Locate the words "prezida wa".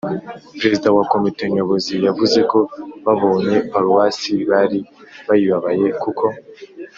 0.59-1.03